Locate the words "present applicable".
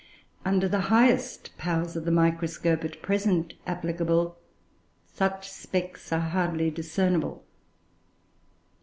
3.03-4.35